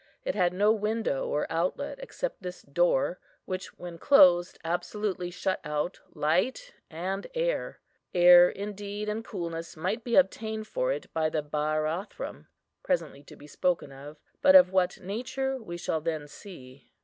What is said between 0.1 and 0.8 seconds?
It had no